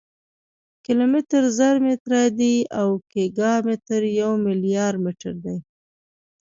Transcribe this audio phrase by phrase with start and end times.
[0.85, 5.57] کیلومتر زر متره دی او ګیګا متر یو ملیارډ متره دی.